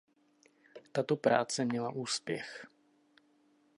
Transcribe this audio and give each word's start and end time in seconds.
Tato 0.91 1.15
práce 1.15 1.65
měla 1.65 1.89
úspěch. 1.91 2.67